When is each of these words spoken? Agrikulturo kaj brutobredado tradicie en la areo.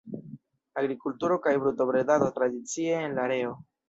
Agrikulturo 0.81 1.37
kaj 1.43 1.53
brutobredado 1.63 2.31
tradicie 2.39 2.97
en 3.03 3.15
la 3.19 3.27
areo. 3.31 3.53